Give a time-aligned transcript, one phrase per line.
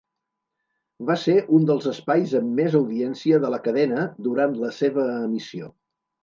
[1.09, 5.71] Va ser un dels espais amb més audiència de la cadena durant la seva emissió.